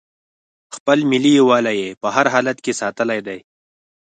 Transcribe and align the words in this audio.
خپل 0.75 0.97
ملي 1.11 1.31
یووالی 1.39 1.75
یې 1.81 1.89
په 2.01 2.07
هر 2.15 2.25
حالت 2.33 2.57
کې 2.65 2.73
ساتلی 2.81 3.19
دی. 3.27 3.39